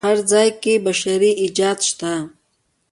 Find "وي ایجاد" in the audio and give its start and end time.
1.21-1.77